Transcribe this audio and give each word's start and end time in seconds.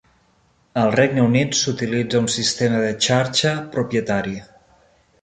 Al 0.83 0.89
Regne 0.99 1.25
Unit, 1.25 1.53
s'utilitza 1.59 2.23
un 2.23 2.31
sistema 2.39 2.83
de 2.87 2.91
xarxa 3.09 3.55
propietari. 3.77 4.39